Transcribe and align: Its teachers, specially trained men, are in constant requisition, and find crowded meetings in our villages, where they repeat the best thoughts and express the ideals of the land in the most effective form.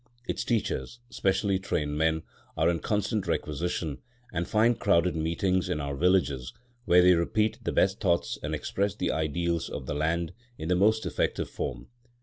Its 0.27 0.43
teachers, 0.43 0.97
specially 1.11 1.59
trained 1.59 1.95
men, 1.95 2.23
are 2.57 2.71
in 2.71 2.79
constant 2.79 3.27
requisition, 3.27 3.99
and 4.33 4.47
find 4.47 4.79
crowded 4.79 5.15
meetings 5.15 5.69
in 5.69 5.79
our 5.79 5.95
villages, 5.95 6.53
where 6.85 7.03
they 7.03 7.13
repeat 7.13 7.59
the 7.63 7.71
best 7.71 7.99
thoughts 7.99 8.39
and 8.41 8.55
express 8.55 8.95
the 8.95 9.11
ideals 9.11 9.69
of 9.69 9.85
the 9.85 9.93
land 9.93 10.33
in 10.57 10.69
the 10.69 10.75
most 10.75 11.05
effective 11.05 11.51
form. 11.51 11.85